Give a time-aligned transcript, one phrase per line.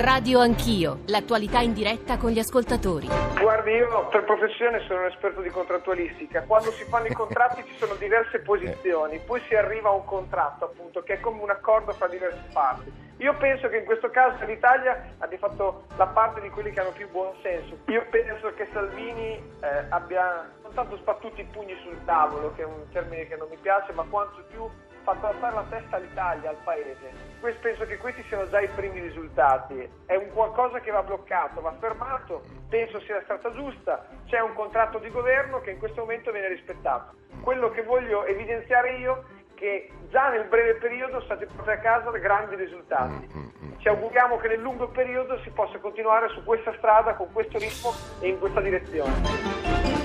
[0.00, 3.06] Radio Anch'io, l'attualità in diretta con gli ascoltatori.
[3.38, 6.42] Guardi, io per professione sono un esperto di contrattualistica.
[6.44, 10.64] Quando si fanno i contratti ci sono diverse posizioni, poi si arriva a un contratto,
[10.64, 12.90] appunto, che è come un accordo fra diverse parti.
[13.18, 16.92] Io penso che in questo caso l'Italia abbia fatto la parte di quelli che hanno
[16.92, 17.76] più buon senso.
[17.88, 22.64] Io penso che Salvini eh, abbia non tanto sbattuto i pugni sul tavolo, che è
[22.64, 24.66] un termine che non mi piace, ma quanto più
[25.02, 27.28] fatto alzare la testa all'Italia, al Paese.
[27.40, 29.88] Questo, penso che questi siano già i primi risultati.
[30.06, 34.06] È un qualcosa che va bloccato, va fermato, penso sia la strada giusta.
[34.26, 37.14] C'è un contratto di governo che in questo momento viene rispettato.
[37.42, 42.10] Quello che voglio evidenziare io è che già nel breve periodo state portati a casa
[42.12, 43.28] grandi risultati.
[43.34, 43.78] Mm, mm, mm.
[43.78, 47.92] Ci auguriamo che nel lungo periodo si possa continuare su questa strada, con questo ritmo
[48.20, 49.99] e in questa direzione.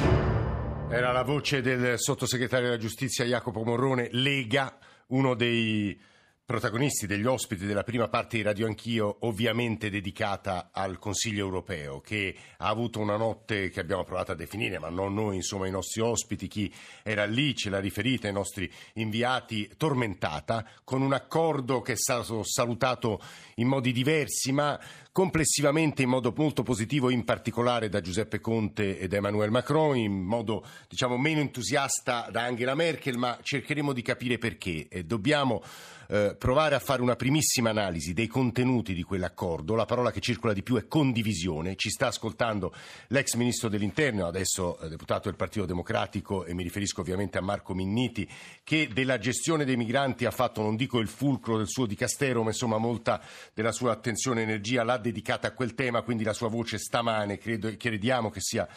[0.88, 4.78] Era la voce del sottosegretario della giustizia Jacopo Morrone, Lega,
[5.08, 6.00] uno dei
[6.46, 12.36] protagonisti, degli ospiti della prima parte di Radio Anch'io, ovviamente dedicata al Consiglio europeo, che
[12.58, 16.02] ha avuto una notte che abbiamo provato a definire, ma non noi, insomma, i nostri
[16.02, 21.94] ospiti, chi era lì, ce l'ha riferita, i nostri inviati, tormentata, con un accordo che
[21.94, 23.20] è stato salutato
[23.56, 24.80] in modi diversi, ma
[25.16, 30.12] complessivamente in modo molto positivo, in particolare da Giuseppe Conte e da Emmanuel Macron, in
[30.12, 34.90] modo diciamo meno entusiasta da Angela Merkel, ma cercheremo di capire perché.
[34.90, 35.64] E dobbiamo
[36.08, 39.76] eh, provare a fare una primissima analisi dei contenuti di quell'accordo.
[39.76, 41.76] La parola che circola di più è condivisione.
[41.76, 42.74] Ci sta ascoltando
[43.08, 47.74] l'ex ministro dell'Interno, adesso eh, deputato del Partito Democratico, e mi riferisco ovviamente a Marco
[47.74, 48.28] Minniti,
[48.64, 52.50] che della gestione dei migranti ha fatto, non dico il fulcro del suo dicastero, ma
[52.50, 53.22] insomma molta
[53.54, 57.38] della sua attenzione e energia l'ha dedicata a quel tema, quindi la sua voce stamane
[57.38, 58.68] credo, crediamo che sia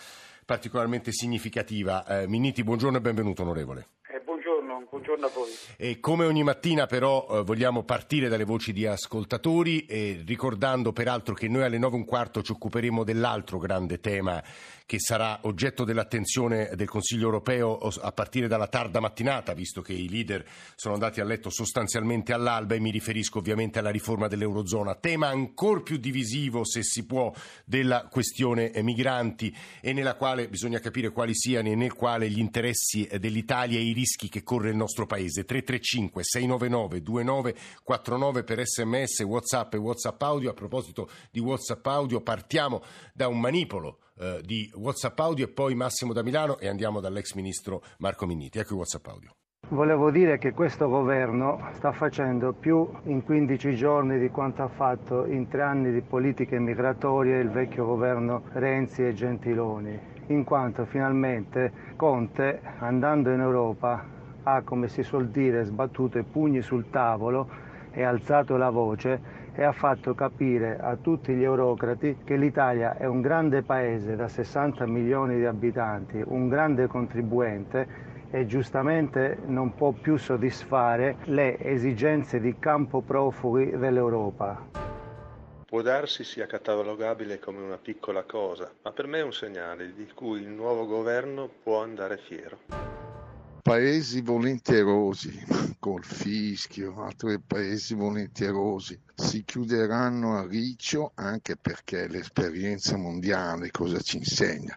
[0.45, 2.07] particolarmente significativa.
[2.07, 3.89] Eh, Minniti, buongiorno e benvenuto onorevole.
[4.99, 5.51] Eh, buongiorno, a voi.
[5.77, 11.35] E come ogni mattina però eh, vogliamo partire dalle voci di ascoltatori, eh, ricordando peraltro
[11.35, 14.43] che noi alle nove e un quarto ci occuperemo dell'altro grande tema
[14.89, 20.09] che sarà oggetto dell'attenzione del Consiglio europeo a partire dalla tarda mattinata, visto che i
[20.09, 20.43] leader
[20.77, 25.83] sono andati a letto sostanzialmente all'alba e mi riferisco ovviamente alla riforma dell'Eurozona, tema ancora
[25.83, 27.31] più divisivo, se si può,
[27.67, 33.06] della questione migranti e nella quale bisogna capire quali siano e nel quale gli interessi
[33.21, 35.44] dell'Italia e i rischi che corre il nostro Paese.
[35.44, 40.50] 335 699 2949 per sms, whatsapp e whatsapp audio.
[40.50, 42.82] A proposito di whatsapp audio partiamo
[43.12, 47.34] da un manipolo eh, di WhatsApp audio e poi Massimo da Milano e andiamo dall'ex
[47.34, 48.59] ministro Marco Minniti.
[48.59, 49.31] Ecco i WhatsApp audio.
[49.71, 55.27] Volevo dire che questo governo sta facendo più in 15 giorni di quanto ha fatto
[55.27, 59.98] in tre anni di politiche migratorie il vecchio governo Renzi e Gentiloni,
[60.28, 64.03] in quanto finalmente Conte, andando in Europa,
[64.54, 67.48] ha, come si suol dire, sbattuto i pugni sul tavolo
[67.91, 73.06] e alzato la voce e ha fatto capire a tutti gli eurocrati che l'Italia è
[73.06, 79.92] un grande paese da 60 milioni di abitanti, un grande contribuente e giustamente non può
[79.92, 84.66] più soddisfare le esigenze di campo profughi dell'Europa.
[85.66, 90.09] Può darsi sia catalogabile come una piccola cosa, ma per me è un segnale di
[90.15, 92.97] cui il nuovo governo può andare fiero
[93.69, 95.45] paesi volenterosi,
[95.79, 104.17] col fischio, altri paesi volenterosi, si chiuderanno a riccio anche perché l'esperienza mondiale cosa ci
[104.17, 104.75] insegna?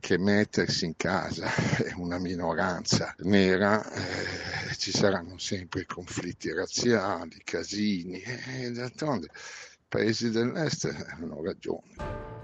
[0.00, 8.20] Che mettersi in casa è una minoranza nera, eh, ci saranno sempre conflitti razziali, casini
[8.22, 12.35] e d'altronde i paesi dell'est hanno ragione.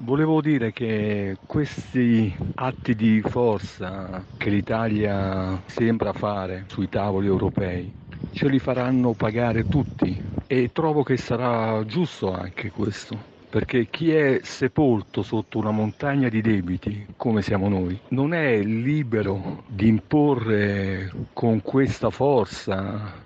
[0.00, 7.92] Volevo dire che questi atti di forza che l'Italia sembra fare sui tavoli europei
[8.30, 10.20] ce li faranno pagare tutti.
[10.46, 16.42] E trovo che sarà giusto anche questo perché chi è sepolto sotto una montagna di
[16.42, 23.24] debiti, come siamo noi, non è libero di imporre con questa forza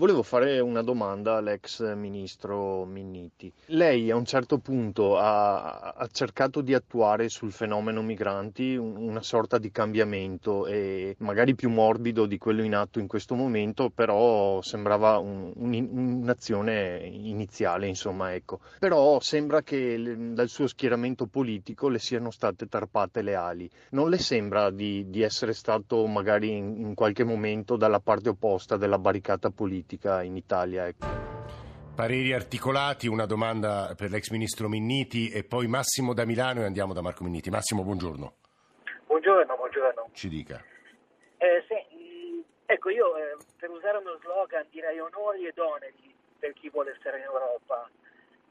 [0.00, 3.52] Volevo fare una domanda all'ex ministro Minniti.
[3.66, 9.58] Lei a un certo punto ha, ha, cercato di attuare sul fenomeno migranti una sorta
[9.58, 10.66] di cambiamento
[11.18, 15.88] magari più morbido di quello in atto in questo momento, però sembrava un, un,
[16.22, 18.60] un'azione iniziale, insomma, ecco.
[18.78, 23.70] Però sembra che dal suo schieramento politico le siano state tarpate le ali.
[23.90, 28.78] Non le sembra di, di essere stato magari in, in qualche momento dalla parte opposta
[28.78, 29.88] della barricata politica?
[29.90, 30.86] Politica in Italia.
[30.86, 31.06] Ecco.
[31.94, 36.92] Pareri articolati, una domanda per l'ex ministro Minniti e poi Massimo da Milano e andiamo
[36.92, 37.50] da Marco Minniti.
[37.50, 38.34] Massimo, buongiorno.
[39.06, 40.08] Buongiorno, buongiorno.
[40.12, 40.62] Ci dica.
[41.36, 46.70] Eh, sì, ecco, io eh, per usare uno slogan direi onori ed oneri per chi
[46.70, 47.90] vuole stare in Europa.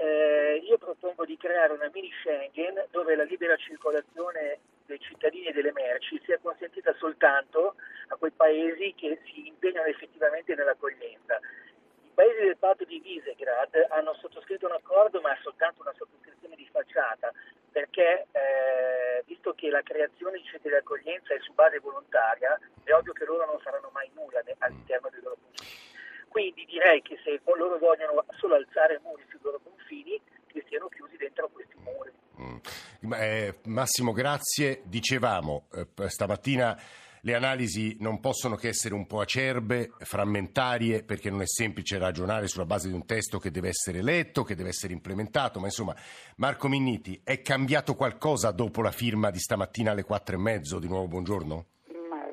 [0.01, 5.51] Eh, io propongo di creare una mini Schengen dove la libera circolazione dei cittadini e
[5.51, 7.75] delle merci sia consentita soltanto
[8.07, 11.35] a quei paesi che si impegnano effettivamente nell'accoglienza.
[11.35, 16.55] I paesi del patto di Visegrad hanno sottoscritto un accordo ma è soltanto una sottoscrizione
[16.55, 17.33] di facciata
[17.69, 22.93] perché eh, visto che la creazione di centri di accoglienza è su base volontaria è
[22.93, 25.88] ovvio che loro non faranno mai nulla all'interno dei loro confini.
[26.29, 31.17] Quindi direi che se loro vogliono solo alzare muri sui loro confini, che siano chiusi
[31.17, 32.11] dentro questi muri.
[32.41, 33.13] Mm.
[33.13, 34.81] Eh, Massimo, grazie.
[34.85, 36.77] Dicevamo eh, stamattina
[37.23, 42.47] le analisi non possono che essere un po' acerbe, frammentarie, perché non è semplice ragionare
[42.47, 45.93] sulla base di un testo che deve essere letto, che deve essere implementato, ma insomma,
[46.37, 50.79] Marco Minniti, è cambiato qualcosa dopo la firma di stamattina alle quattro e mezzo?
[50.79, 51.65] Di nuovo buongiorno.
[52.09, 52.25] Ma,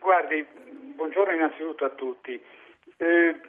[0.00, 0.44] guardi,
[0.96, 2.42] buongiorno innanzitutto a tutti.
[2.96, 3.40] Eh,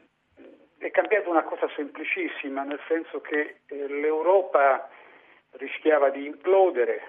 [0.78, 4.90] è cambiata una cosa semplicissima, nel senso che eh, l'Europa
[5.52, 7.02] rischiava di implodere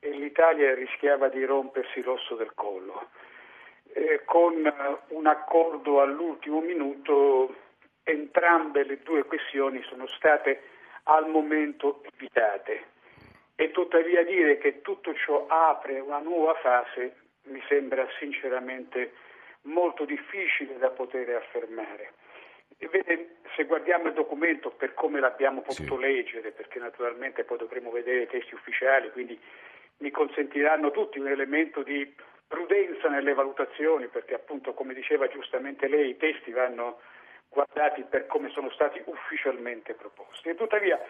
[0.00, 3.08] e l'Italia rischiava di rompersi l'osso del collo.
[3.92, 4.54] Eh, con
[5.08, 7.54] un accordo all'ultimo minuto
[8.02, 10.62] entrambe le due questioni sono state
[11.04, 12.92] al momento evitate
[13.56, 19.12] e tuttavia dire che tutto ciò apre una nuova fase mi sembra sinceramente
[19.64, 22.12] molto difficile da poter affermare.
[22.78, 26.00] Vede, se guardiamo il documento per come l'abbiamo potuto sì.
[26.00, 29.38] leggere, perché naturalmente poi dovremo vedere i testi ufficiali, quindi
[29.98, 32.14] mi consentiranno tutti un elemento di
[32.46, 37.00] prudenza nelle valutazioni, perché appunto, come diceva giustamente lei, i testi vanno
[37.48, 40.48] guardati per come sono stati ufficialmente proposti.
[40.48, 41.00] E tuttavia,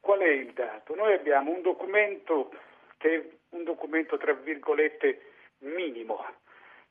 [0.00, 0.94] qual è il dato?
[0.94, 2.52] Noi abbiamo un documento
[2.96, 5.20] che è un documento, tra virgolette,
[5.58, 6.24] minimo,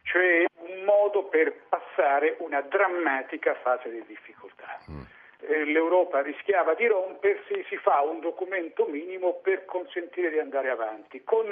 [0.03, 4.80] cioè un modo per passare una drammatica fase di difficoltà.
[4.89, 5.01] Mm.
[5.42, 11.24] Eh, L'Europa rischiava di rompersi, si fa un documento minimo per consentire di andare avanti,
[11.24, 11.48] con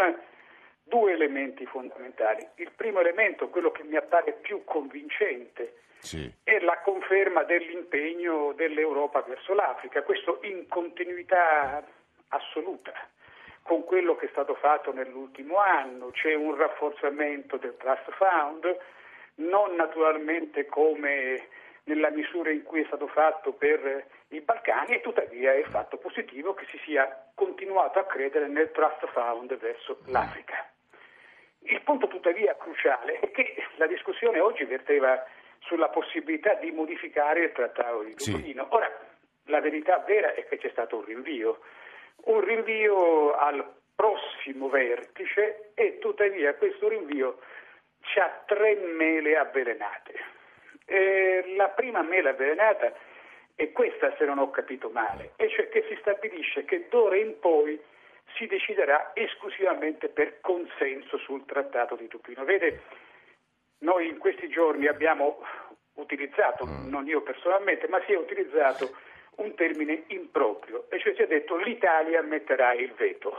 [0.84, 2.48] due elementi fondamentali.
[2.56, 6.32] Il primo elemento, quello che mi appare più convincente, sì.
[6.44, 11.84] è la conferma dell'impegno dell'Europa verso l'Africa, questo in continuità
[12.30, 12.94] assoluta
[13.70, 18.66] con quello che è stato fatto nell'ultimo anno, c'è un rafforzamento del Trust Fund,
[19.36, 21.50] non naturalmente come
[21.84, 26.56] nella misura in cui è stato fatto per i Balcani e tuttavia è fatto positivo
[26.56, 30.68] che si sia continuato a credere nel Trust Fund verso l'Africa.
[31.60, 35.24] Il punto tuttavia cruciale è che la discussione oggi verteva
[35.60, 38.64] sulla possibilità di modificare il Trattato di Dublino.
[38.64, 38.76] Sì.
[38.76, 38.92] Ora,
[39.44, 41.60] la verità vera è che c'è stato un rinvio
[42.26, 47.40] un rinvio al prossimo vertice e tuttavia questo rinvio
[48.18, 50.14] ha tre mele avvelenate.
[50.86, 52.92] Eh, la prima mela avvelenata
[53.56, 57.40] è questa se non ho capito male, e cioè che si stabilisce che d'ora in
[57.40, 57.80] poi
[58.36, 62.46] si deciderà esclusivamente per consenso sul trattato di Dublino.
[62.46, 62.82] Vede,
[63.80, 65.44] noi in questi giorni abbiamo
[65.96, 66.90] utilizzato, mm.
[66.90, 68.96] non io personalmente, ma si è utilizzato
[69.40, 73.36] un termine improprio, e cioè si è detto l'Italia metterà il veto.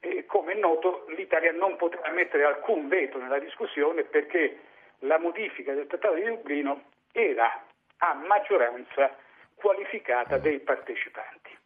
[0.00, 4.58] E come è noto l'Italia non potrà mettere alcun veto nella discussione perché
[5.00, 7.64] la modifica del Trattato di Dublino era
[7.98, 9.16] a maggioranza
[9.54, 11.56] qualificata dei partecipanti.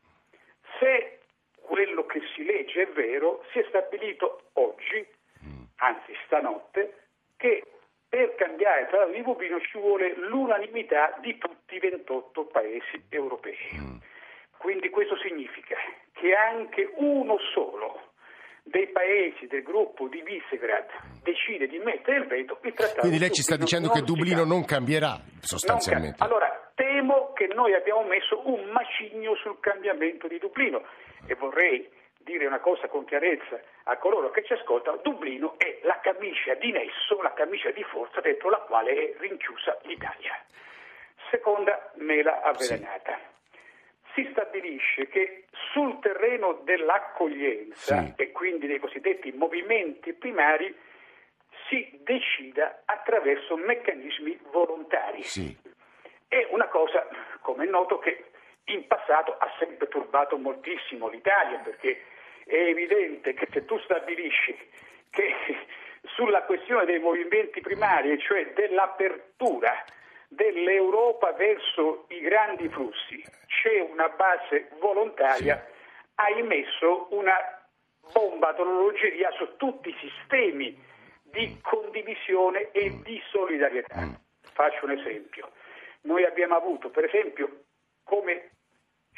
[0.79, 1.19] Se
[1.61, 5.05] quello che si legge è vero, si è stabilito oggi,
[5.77, 7.65] anzi stanotte, che
[8.09, 13.57] per cambiare il Trattato di Dublino ci vuole l'unanimità di tutti i 28 paesi europei.
[13.75, 13.97] Mm.
[14.57, 15.77] Quindi questo significa
[16.13, 18.13] che anche uno solo
[18.65, 20.87] dei paesi del gruppo di Visegrad
[21.23, 24.65] decide di mettere il veto, il trattato Quindi lei ci sta dicendo che Dublino non
[24.65, 26.17] cambierà sostanzialmente.
[26.19, 26.47] Non cambia.
[26.47, 30.83] Allora, temo che noi abbiamo messo un macigno sul cambiamento di Dublino
[31.27, 31.89] e vorrei
[32.19, 36.71] dire una cosa con chiarezza a coloro che ci ascoltano, Dublino è la camicia di
[36.73, 40.45] nesso, la camicia di forza dentro la quale è rinchiusa l'Italia.
[41.31, 43.19] Seconda mela avvelenata.
[44.13, 44.23] Sì.
[44.23, 48.13] Si stabilisce che sul terreno dell'accoglienza sì.
[48.17, 50.75] e quindi dei cosiddetti movimenti primari
[51.69, 55.23] si decida attraverso meccanismi volontari.
[55.23, 55.57] Sì.
[56.27, 57.07] È una cosa,
[57.41, 58.31] come è noto, che
[58.69, 62.03] in passato ha sempre turbato moltissimo l'Italia perché
[62.45, 64.57] è evidente che se tu stabilisci
[65.11, 65.35] che
[66.15, 69.85] sulla questione dei movimenti primari, cioè dell'apertura
[70.29, 76.01] dell'Europa verso i grandi flussi, c'è una base volontaria, sì.
[76.17, 77.37] hai messo una
[78.13, 80.87] bomba d'orologeria su tutti i sistemi
[81.23, 84.01] di condivisione e di solidarietà.
[84.01, 84.13] Mm.
[84.53, 85.51] Faccio un esempio.
[86.03, 87.65] Noi abbiamo avuto, per esempio,
[88.05, 88.51] come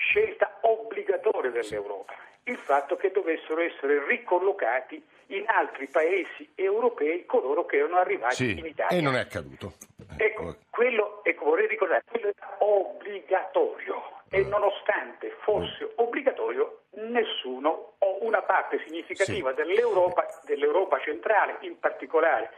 [0.01, 2.15] scelta obbligatoria dell'Europa,
[2.45, 8.59] il fatto che dovessero essere ricollocati in altri paesi europei coloro che erano arrivati Sì,
[8.59, 8.97] in Italia.
[8.99, 9.75] e non è accaduto.
[10.17, 18.43] Ecco, quello, ecco, vorrei ricordare, quello era obbligatorio e nonostante fosse obbligatorio, nessuno o una
[18.43, 22.51] parte significativa dell'Europa, dell'Europa centrale, in particolare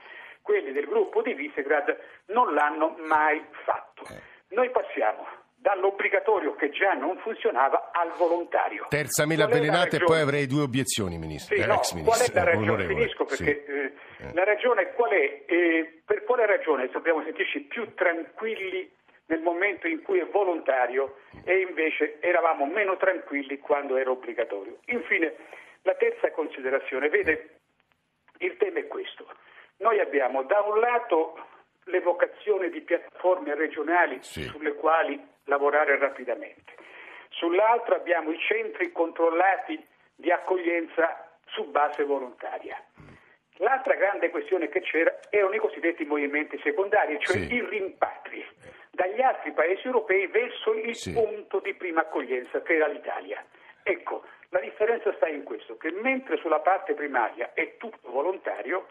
[0.43, 1.97] quelli del gruppo di Visegrad,
[2.27, 4.05] non l'hanno mai fatto.
[4.49, 5.27] Noi passiamo
[5.63, 8.87] dall'obbligatorio che già non funzionava al volontario.
[8.89, 11.55] Terza mela avvelenata e poi avrei due obiezioni, ministro.
[11.55, 12.33] Sì, eh, no, ex qual ministro.
[12.33, 12.87] è la ragione?
[12.87, 13.45] Finisco Sì.
[13.45, 13.93] perché eh,
[14.35, 15.43] la ragione qual è?
[15.47, 18.91] Eh, per quale ragione dobbiamo sentirci più tranquilli
[19.27, 24.79] nel momento in cui è volontario e invece eravamo meno tranquilli quando era obbligatorio?
[24.87, 25.33] Infine,
[25.83, 27.51] la terza considerazione, vede,
[28.39, 29.29] il tema è questo.
[29.77, 31.39] Noi abbiamo da un lato
[31.85, 34.43] l'evocazione di piattaforme regionali Sì.
[34.43, 36.75] sulle quali lavorare rapidamente.
[37.31, 39.85] Sull'altro abbiamo i centri controllati
[40.15, 42.81] di accoglienza su base volontaria.
[43.57, 47.55] L'altra grande questione che c'era erano i cosiddetti movimenti secondari, cioè Sì.
[47.55, 48.45] i rimpatri
[48.91, 51.13] dagli altri paesi europei verso il Sì.
[51.13, 53.45] punto di prima accoglienza che era l'Italia.
[53.83, 58.89] Ecco, la differenza sta in questo, che mentre sulla parte primaria è tutto volontario,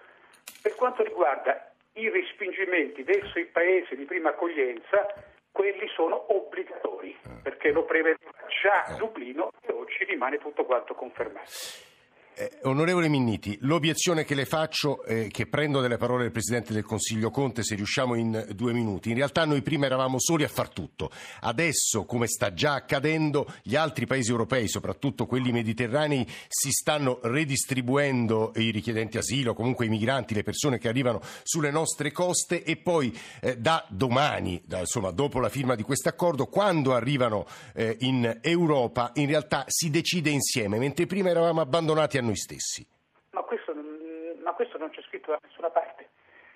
[0.61, 5.05] per quanto riguarda i respingimenti verso i paesi di prima accoglienza,
[5.51, 8.31] quelli sono obbligatori, perché lo prevedeva
[8.61, 11.90] già Dublino e oggi rimane tutto quanto confermato.
[12.33, 16.85] Eh, onorevole Minniti, l'obiezione che le faccio, eh, che prendo dalle parole del Presidente del
[16.85, 20.69] Consiglio Conte, se riusciamo in due minuti, in realtà noi prima eravamo soli a far
[20.69, 21.11] tutto,
[21.41, 28.53] adesso come sta già accadendo, gli altri paesi europei, soprattutto quelli mediterranei, si stanno redistribuendo
[28.55, 33.13] i richiedenti asilo, comunque i migranti, le persone che arrivano sulle nostre coste e poi
[33.41, 38.39] eh, da domani, da- insomma dopo la firma di questo accordo, quando arrivano eh, in
[38.39, 42.85] Europa, in realtà si decide insieme, mentre prima eravamo abbandonati a noi stessi.
[43.31, 46.09] Ma questo, non- ma questo non c'è scritto da nessuna parte.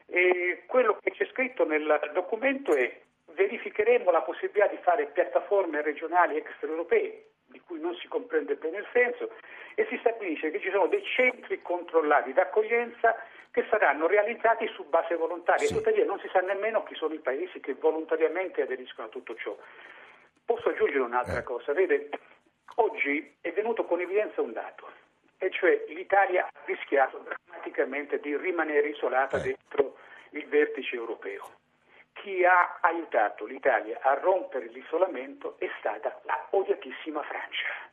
[0.08, 6.38] E quello che c'è scritto nel documento è verificheremo la possibilità di fare piattaforme regionali
[6.38, 9.32] extraeuropee, di cui non si comprende bene il senso,
[9.76, 13.16] e si stabilisce che ci sono dei centri controllati d'accoglienza
[13.52, 15.66] che saranno realizzati su base volontaria.
[15.68, 15.74] Sì.
[15.74, 19.56] Tuttavia non si sa nemmeno chi sono i paesi che volontariamente aderiscono a tutto ciò.
[20.46, 21.44] Posso aggiungere un'altra Eh.
[21.44, 21.74] cosa?
[21.74, 22.10] Vede,
[22.76, 24.88] oggi è venuto con evidenza un dato,
[25.38, 29.42] e cioè l'Italia ha rischiato drammaticamente di rimanere isolata Eh.
[29.42, 29.98] dentro
[30.32, 31.52] il vertice europeo.
[32.14, 37.84] Chi ha aiutato l'Italia a rompere l'isolamento è stata la odiatissima Francia.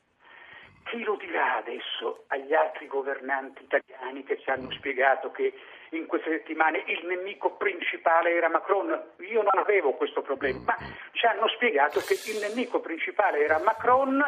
[0.84, 5.52] Chi lo dirà adesso agli altri governanti italiani che ci hanno spiegato che
[5.90, 8.88] in queste settimane il nemico principale era Macron?
[9.18, 10.76] Io non avevo questo problema, ma
[11.12, 14.20] ci hanno spiegato che il nemico principale era Macron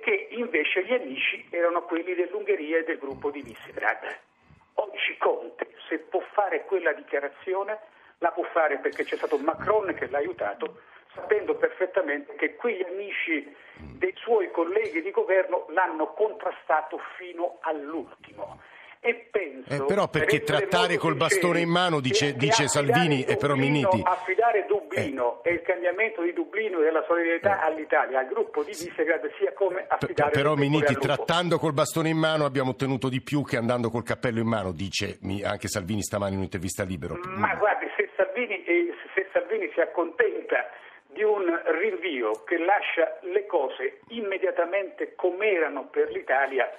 [0.00, 4.18] che invece gli amici erano quelli dell'Ungheria e del gruppo di Visegrad.
[4.74, 7.78] Oggi Conte, se può fare quella dichiarazione,
[8.18, 10.80] la può fare perché c'è stato Macron che l'ha aiutato,
[11.14, 18.60] sapendo perfettamente che quegli amici dei suoi colleghi di governo l'hanno contrastato fino all'ultimo.
[19.02, 23.36] E penso, Eh, però perché per trattare col bastone in mano, dice- dice Salvini, e
[23.36, 28.26] però Dublino- Minniti- Affidare Dublino e il cambiamento di Dublino e della solidarietà all'Italia, al
[28.28, 32.44] gruppo di Visegrad, sia come P- affidare però Dublino Minniti, trattando col bastone in mano
[32.44, 36.38] abbiamo ottenuto di più che andando col cappello in mano, dice anche Salvini stamani in
[36.38, 37.18] un'intervista Libero.
[37.24, 40.68] Ma guardi, se Salvini, eh, se Salvini si accontenta
[41.06, 41.42] di un
[41.80, 46.70] rinvio che lascia le cose immediatamente come erano per l'Italia,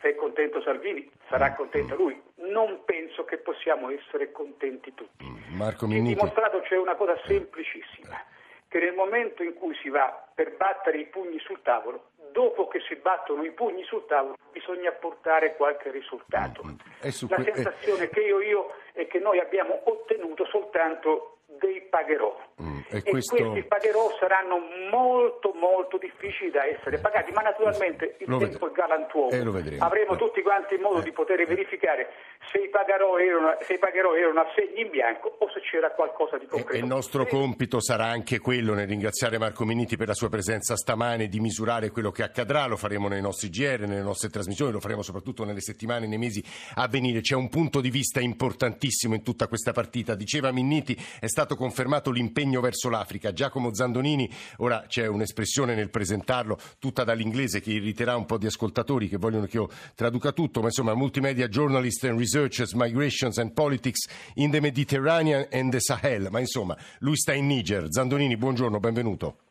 [0.00, 2.20] se è contento Salvini, sarà contento lui.
[2.36, 5.24] Non penso che possiamo essere contenti tutti.
[5.50, 6.14] Marco Il Minniti.
[6.14, 8.20] dimostrato c'è una cosa semplicissima,
[8.68, 12.80] che nel momento in cui si va per battere i pugni sul tavolo, dopo che
[12.80, 16.62] si battono i pugni sul tavolo, bisogna portare qualche risultato.
[17.00, 22.38] E su La sensazione che io, io è che noi abbiamo ottenuto soltanto dei pagherò.
[22.88, 24.58] E questo- questi pagherò saranno
[24.90, 29.30] molto molto difficili da essere pagati, ma naturalmente il Lo tempo è galantuomo.
[29.30, 29.84] eh, lo vedremo.
[29.84, 30.16] Avremo Eh.
[30.16, 32.08] tutti quanti modo di poter verificare
[32.52, 36.38] se i pagherò erano, se i pagherò erano assegni in bianco o se c'era qualcosa
[36.38, 36.72] di concreto.
[36.76, 40.76] e il nostro compito sarà anche quello, nel ringraziare Marco Minniti per la sua presenza
[40.76, 44.80] stamane, di misurare quello che accadrà, lo faremo nei nostri GR, nelle nostre trasmissioni, lo
[44.80, 46.42] faremo soprattutto nelle settimane e nei mesi
[46.76, 47.20] a venire.
[47.20, 50.14] C'è un punto di vista importantissimo in tutta questa partita.
[50.14, 53.32] Diceva Minniti, è stato confermato l'impegno verso l'Africa.
[53.32, 59.08] Giacomo Zandonini, ora c'è un'espressione nel presentarlo, tutta dall'inglese che irriterà un po' di ascoltatori
[59.08, 64.06] che vogliono che io traduca tutto, ma insomma multimedia journalist and researchers, migrations and politics
[64.34, 66.28] in the Mediterranean and the Sahel.
[66.30, 67.86] Ma insomma, lui sta in Niger.
[67.90, 69.45] Zandonini, buongiorno, benvenuto.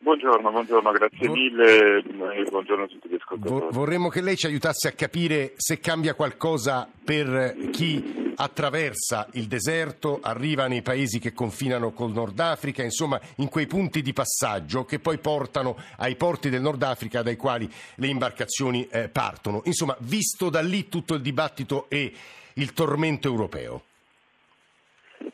[0.00, 3.66] Buongiorno, buongiorno, grazie Vor- mille e buongiorno a tutti gli ascoltatori.
[3.72, 10.20] Vorremmo che lei ci aiutasse a capire se cambia qualcosa per chi attraversa il deserto,
[10.22, 15.00] arriva nei paesi che confinano col Nord Africa, insomma in quei punti di passaggio che
[15.00, 19.62] poi portano ai porti del Nord Africa dai quali le imbarcazioni eh, partono.
[19.64, 22.12] Insomma, visto da lì tutto il dibattito e
[22.54, 23.82] il tormento europeo.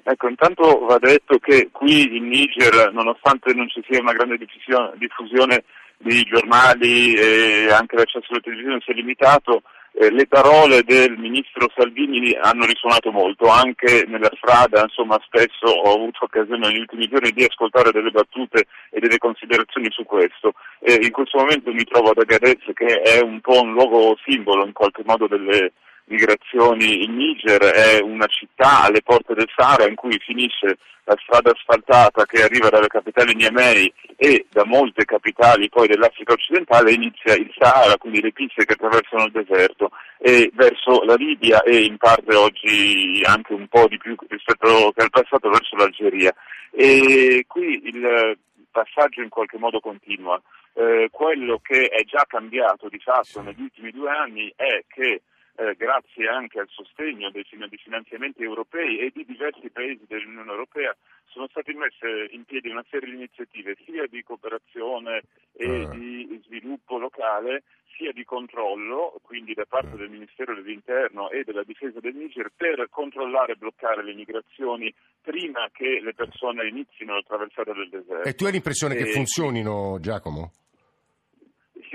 [0.03, 5.65] Ecco, intanto va detto che qui in Niger, nonostante non ci sia una grande diffusione
[5.99, 9.63] di giornali e anche l'accesso alla televisione sia limitato,
[9.97, 15.95] eh, le parole del ministro Salvini hanno risuonato molto, anche nella strada, insomma spesso ho
[15.95, 20.55] avuto occasione negli ultimi giorni di ascoltare delle battute e delle considerazioni su questo.
[20.81, 24.67] Eh, in questo momento mi trovo ad Agadez che è un po' un luogo simbolo
[24.67, 25.73] in qualche modo delle
[26.07, 31.51] migrazioni in Niger, è una città alle porte del Sahara in cui finisce la strada
[31.51, 37.53] asfaltata che arriva dalle capitali Niamey e da molte capitali poi dell'Africa occidentale inizia il
[37.59, 42.35] Sahara, quindi le piste che attraversano il deserto e verso la Libia e in parte
[42.35, 46.35] oggi anche un po' di più rispetto al passato verso l'Algeria.
[46.71, 48.39] E qui il
[48.71, 50.41] passaggio in qualche modo continua.
[50.77, 55.23] Eh, quello che è già cambiato di fatto negli ultimi due anni è che
[55.57, 60.95] eh, grazie anche al sostegno dei, finanziamenti europei e di diversi paesi dell'Unione Europea,
[61.27, 65.91] sono state messe in piedi una serie di iniziative sia di cooperazione e uh.
[65.91, 67.63] di sviluppo locale,
[67.97, 69.97] sia di controllo, quindi da parte uh.
[69.97, 74.93] del Ministero dell'Interno e della Difesa del Niger, per controllare e bloccare le migrazioni
[75.23, 78.29] prima che le persone inizino a attraversare del deserto.
[78.29, 78.99] E tu hai l'impressione e...
[78.99, 80.51] che funzionino, Giacomo?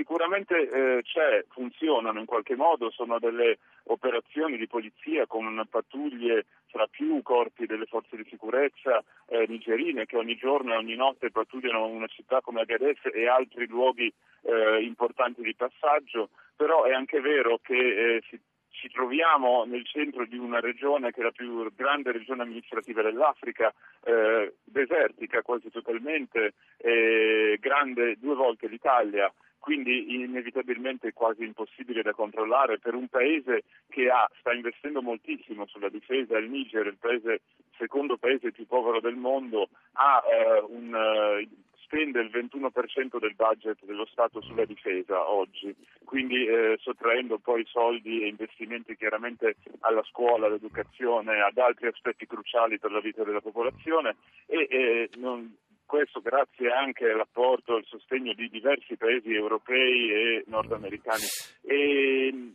[0.00, 6.86] Sicuramente eh, c'è, funzionano in qualche modo, sono delle operazioni di polizia con pattuglie fra
[6.86, 11.84] più corpi delle forze di sicurezza eh, nigerine che ogni giorno e ogni notte pattugliano
[11.86, 14.10] una città come Agadez e altri luoghi
[14.42, 18.40] eh, importanti di passaggio, però è anche vero che eh, si
[18.72, 23.74] ci troviamo nel centro di una regione che è la più grande regione amministrativa dell'Africa,
[24.04, 29.30] eh, desertica quasi totalmente, eh, grande due volte l'Italia
[29.60, 35.90] quindi inevitabilmente quasi impossibile da controllare per un paese che ha, sta investendo moltissimo sulla
[35.90, 37.42] difesa, il Niger, il paese,
[37.76, 41.48] secondo paese più povero del mondo, ha eh, un, eh,
[41.90, 48.22] spende il 21% del budget dello Stato sulla difesa oggi, quindi eh, sottraendo poi soldi
[48.22, 54.16] e investimenti chiaramente alla scuola, all'educazione, ad altri aspetti cruciali per la vita della popolazione
[54.46, 55.54] e eh, non,
[55.90, 61.24] questo grazie anche all'apporto e al sostegno di diversi paesi europei e nordamericani.
[61.62, 62.49] E,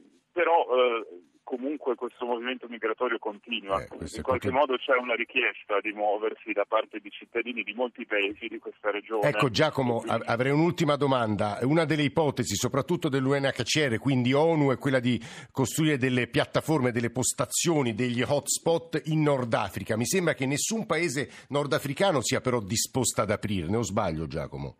[1.55, 3.81] comunque questo movimento migratorio continua.
[3.81, 4.51] Eh, in qualche proprio...
[4.51, 8.91] modo c'è una richiesta di muoversi da parte di cittadini di molti paesi di questa
[8.91, 9.27] regione.
[9.29, 10.23] Ecco Giacomo, quindi...
[10.25, 11.59] avrei un'ultima domanda.
[11.61, 17.95] Una delle ipotesi, soprattutto dell'UNHCR, quindi ONU, è quella di costruire delle piattaforme, delle postazioni,
[17.95, 19.95] degli hotspot in Nord Africa.
[19.95, 24.75] Mi sembra che nessun paese nordafricano sia però disposto ad aprirne, o sbaglio Giacomo?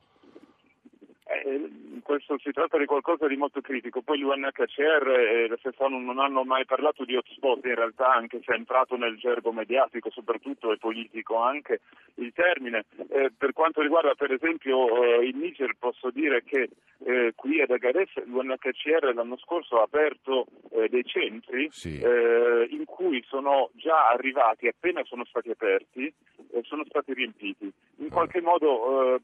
[2.05, 4.03] Questo si tratta di qualcosa di molto critico.
[4.03, 8.53] Poi l'UNHCR e la FEFONU non hanno mai parlato di hotspot, in realtà anche se
[8.53, 11.81] è entrato nel gergo mediatico soprattutto e politico anche
[12.15, 12.85] il termine.
[13.09, 17.71] Eh, per quanto riguarda per esempio eh, il Niger posso dire che eh, qui ad
[17.71, 21.99] Agadez l'UNHCR l'anno scorso ha aperto eh, dei centri sì.
[21.99, 26.13] Eh, in cui sono già arrivati, appena sono stati aperti,
[26.51, 27.71] eh, sono stati riempiti.
[27.97, 29.19] In qualche modo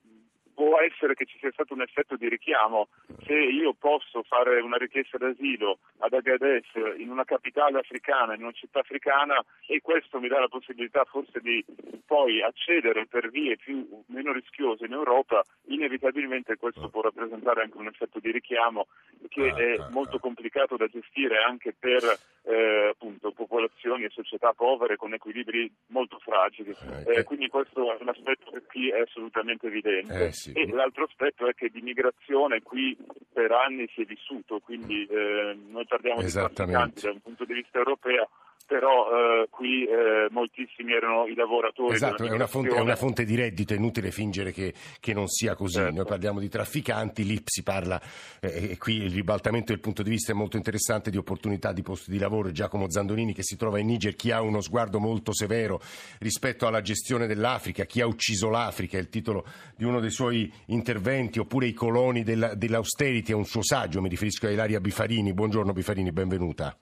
[0.53, 2.87] può essere che ci sia stato un effetto di richiamo.
[3.25, 6.65] Se io posso fare una richiesta d'asilo ad Agadez,
[6.97, 11.39] in una capitale africana, in una città africana, e questo mi dà la possibilità forse
[11.39, 11.63] di
[12.05, 17.87] poi accedere per vie più, meno rischiose in Europa, inevitabilmente questo può rappresentare anche un
[17.87, 18.87] effetto di richiamo
[19.29, 20.19] che ah, è ah, molto ah.
[20.19, 22.03] complicato da gestire anche per
[22.43, 26.75] eh, appunto, popolazioni e società povere con equilibri molto fragili.
[27.05, 30.25] Eh, eh quindi questo è un aspetto che qui è assolutamente evidente.
[30.25, 30.51] Eh, sì.
[30.53, 32.97] E l'altro aspetto è che di migrazione qui
[33.31, 37.53] per anni si è vissuto, quindi eh, noi parliamo di trafficanti da un punto di
[37.53, 38.29] vista europeo
[38.71, 41.93] però eh, qui eh, moltissimi erano i lavoratori.
[41.93, 45.27] Esatto, è una, fonte, è una, fonte, di reddito, è inutile fingere che, che non
[45.27, 45.79] sia così.
[45.79, 45.93] Certo.
[45.93, 48.01] Noi parliamo di trafficanti, lì si parla,
[48.39, 51.81] eh, e qui il ribaltamento del punto di vista è molto interessante, di opportunità di
[51.81, 52.49] posti di lavoro.
[52.51, 55.81] Giacomo Zandonini che si trova in Niger, chi ha uno sguardo molto severo
[56.19, 59.43] rispetto alla gestione dell'Africa, chi ha ucciso l'Africa, è il titolo
[59.75, 64.07] di uno dei suoi interventi, oppure i coloni della, dell'austerity, è un suo saggio, mi
[64.07, 65.33] riferisco a Ilaria Bifarini.
[65.33, 66.73] Buongiorno Bifarini, benvenuta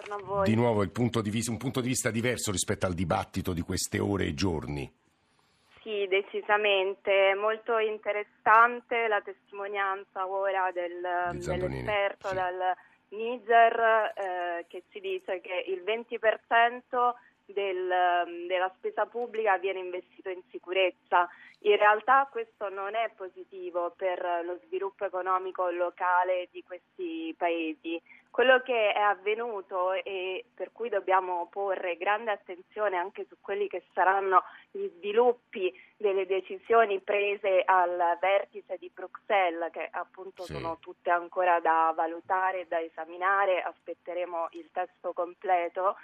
[0.00, 0.44] buongiorno a voi.
[0.46, 3.98] Di nuovo punto di vista, un punto di vista diverso rispetto al dibattito di queste
[3.98, 4.90] ore e giorni.
[5.82, 7.34] Sì, decisamente.
[7.34, 12.34] Molto interessante la testimonianza ora del, dell'esperto sì.
[12.34, 12.76] dal
[13.08, 17.12] Niger eh, che ci dice che il 20%
[17.52, 21.28] del, della spesa pubblica viene investito in sicurezza.
[21.64, 28.00] In realtà questo non è positivo per lo sviluppo economico locale di questi paesi.
[28.30, 33.82] Quello che è avvenuto e per cui dobbiamo porre grande attenzione anche su quelli che
[33.92, 40.54] saranno gli sviluppi delle decisioni prese al vertice di Bruxelles, che appunto sì.
[40.54, 45.96] sono tutte ancora da valutare e da esaminare, aspetteremo il testo completo,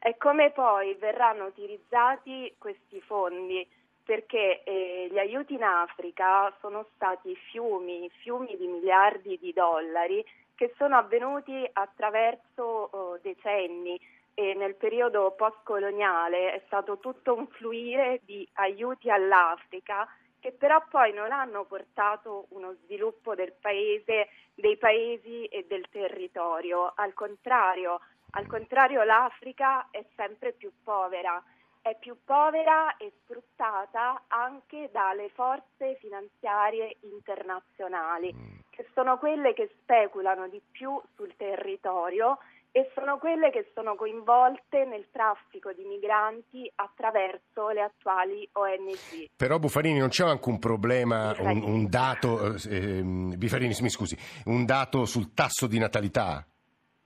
[0.00, 3.68] è come poi verranno utilizzati questi fondi
[4.02, 10.72] perché eh, gli aiuti in Africa sono stati fiumi, fiumi di miliardi di dollari che
[10.78, 14.00] sono avvenuti attraverso oh, decenni
[14.32, 20.08] e nel periodo postcoloniale è stato tutto un fluire di aiuti all'Africa
[20.40, 26.92] che però poi non hanno portato uno sviluppo del paese, dei paesi e del territorio.
[26.96, 31.42] Al contrario, al contrario l'Africa è sempre più povera
[31.82, 38.58] è più povera e sfruttata anche dalle forze finanziarie internazionali, mm.
[38.68, 42.38] che sono quelle che speculano di più sul territorio
[42.72, 49.30] e sono quelle che sono coinvolte nel traffico di migranti attraverso le attuali ONG.
[49.34, 54.16] Però Buffarini non c'è anche un problema, un, un dato, eh, ehm, Buffarini, mi scusi,
[54.44, 56.44] un dato sul tasso di natalità?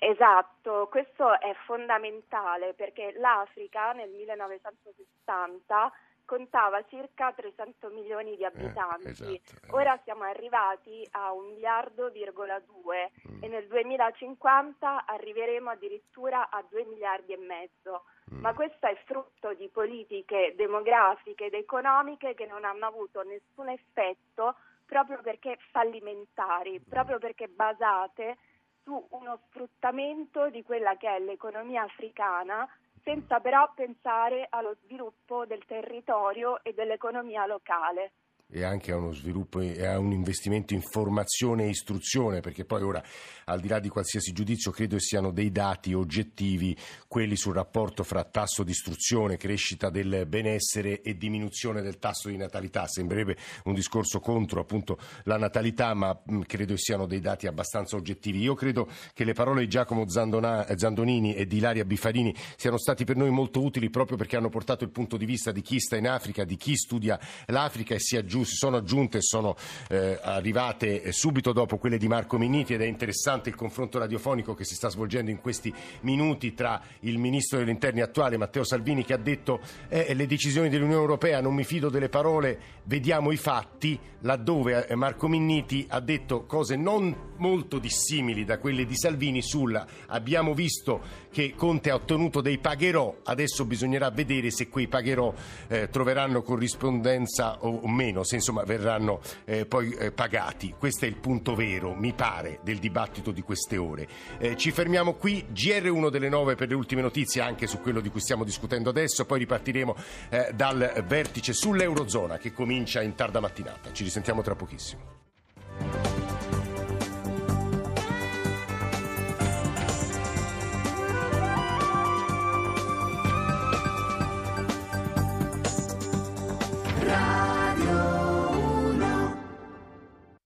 [0.07, 5.91] Esatto, questo è fondamentale perché l'Africa nel 1960
[6.27, 9.71] contava circa 300 milioni di eh, abitanti, eh, esatto, eh.
[9.71, 13.43] ora siamo arrivati a 1 miliardo, due mm.
[13.45, 18.05] e nel 2050 arriveremo addirittura a 2 miliardi e mezzo.
[18.31, 18.41] Mm.
[18.41, 24.55] Ma questo è frutto di politiche demografiche ed economiche che non hanno avuto nessun effetto
[24.85, 26.91] proprio perché fallimentari, mm.
[26.91, 28.37] proprio perché basate
[28.85, 32.69] su uno sfruttamento di quella che è l'economia africana
[33.03, 38.13] senza però pensare allo sviluppo del territorio e dell'economia locale
[38.55, 42.83] e anche a uno sviluppo e a un investimento in formazione e istruzione, perché poi
[42.83, 43.03] ora,
[43.47, 46.77] al di là di qualsiasi giudizio, credo siano dei dati oggettivi
[47.09, 52.37] quelli sul rapporto fra tasso di istruzione, crescita del benessere e diminuzione del tasso di
[52.37, 52.87] natalità.
[52.87, 58.39] Sembrerebbe un discorso contro appunto la natalità, ma credo siano dei dati abbastanza oggettivi.
[58.39, 63.17] Io credo che le parole di Giacomo Zandonini e di Ilaria Bifarini siano stati per
[63.17, 66.07] noi molto utili proprio perché hanno portato il punto di vista di chi sta in
[66.07, 69.57] Africa, di chi studia l'Africa e si aggiunge si sono aggiunte sono
[69.89, 74.65] eh, arrivate subito dopo quelle di Marco Minniti ed è interessante il confronto radiofonico che
[74.65, 79.13] si sta svolgendo in questi minuti tra il ministro degli interni attuale Matteo Salvini che
[79.13, 83.99] ha detto eh, le decisioni dell'Unione Europea non mi fido delle parole, vediamo i fatti,
[84.21, 89.87] laddove eh, Marco Minniti ha detto cose non molto dissimili da quelle di Salvini sulla
[90.07, 95.35] abbiamo visto che Conte ha ottenuto dei pagherò, adesso bisognerà vedere se quei pagherò
[95.69, 100.75] eh, troveranno corrispondenza o, meno se insomma verranno eh, poi eh, pagati.
[100.79, 104.09] Questo è il punto vero, mi pare, del dibattito di queste ore.
[104.39, 108.09] Eh, ci fermiamo qui, GR1 delle 9 per le ultime notizie anche su quello di
[108.09, 109.97] cui stiamo discutendo adesso, poi ripartiremo
[110.31, 113.93] eh, dal vertice sull'Eurozona che comincia in tarda mattinata.
[113.93, 115.24] Ci risentiamo tra pochissimo.